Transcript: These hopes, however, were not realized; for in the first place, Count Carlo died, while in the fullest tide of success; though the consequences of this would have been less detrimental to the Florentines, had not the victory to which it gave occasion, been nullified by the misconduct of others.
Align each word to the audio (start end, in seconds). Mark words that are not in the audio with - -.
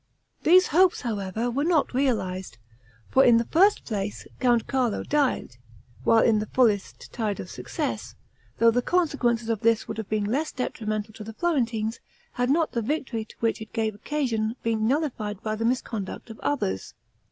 These 0.41 0.65
hopes, 0.69 1.01
however, 1.01 1.51
were 1.51 1.63
not 1.63 1.93
realized; 1.93 2.57
for 3.11 3.23
in 3.23 3.37
the 3.37 3.45
first 3.45 3.85
place, 3.85 4.25
Count 4.39 4.65
Carlo 4.65 5.03
died, 5.03 5.57
while 6.03 6.23
in 6.23 6.39
the 6.39 6.47
fullest 6.47 7.13
tide 7.13 7.39
of 7.39 7.51
success; 7.51 8.15
though 8.57 8.71
the 8.71 8.81
consequences 8.81 9.47
of 9.47 9.59
this 9.59 9.87
would 9.87 9.99
have 9.99 10.09
been 10.09 10.25
less 10.25 10.51
detrimental 10.51 11.13
to 11.13 11.23
the 11.23 11.33
Florentines, 11.33 11.99
had 12.31 12.49
not 12.49 12.71
the 12.71 12.81
victory 12.81 13.25
to 13.25 13.35
which 13.41 13.61
it 13.61 13.73
gave 13.73 13.93
occasion, 13.93 14.55
been 14.63 14.87
nullified 14.87 15.39
by 15.43 15.55
the 15.55 15.65
misconduct 15.65 16.31
of 16.31 16.39
others. 16.39 16.95